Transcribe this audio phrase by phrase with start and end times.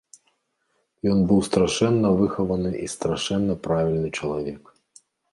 [1.11, 4.63] Ён быў страшэнна выхаваны і страшэнна правільны чалавек.